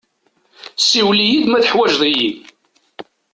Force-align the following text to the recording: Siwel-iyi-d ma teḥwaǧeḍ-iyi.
Siwel-iyi-d 0.87 1.45
ma 1.47 1.59
teḥwaǧeḍ-iyi. 1.63 2.29